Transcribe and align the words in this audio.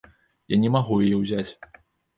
Я 0.53 0.57
не 0.63 0.73
магу 0.77 0.99
яе 1.11 1.15
ўзяць. 1.23 1.49